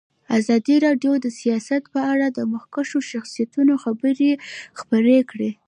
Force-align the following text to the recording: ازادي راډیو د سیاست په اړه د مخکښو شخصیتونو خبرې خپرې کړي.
ازادي 0.39 0.75
راډیو 0.85 1.13
د 1.21 1.27
سیاست 1.39 1.83
په 1.93 1.99
اړه 2.13 2.27
د 2.29 2.39
مخکښو 2.53 2.99
شخصیتونو 3.11 3.73
خبرې 3.83 4.31
خپرې 4.79 5.19
کړي. 5.29 5.51